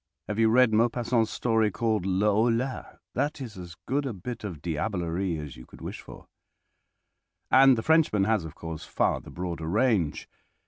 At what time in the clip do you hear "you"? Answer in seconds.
0.39-0.49, 5.55-5.67